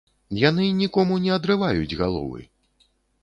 [0.43, 2.41] Яны нікому не адрываюць галовы!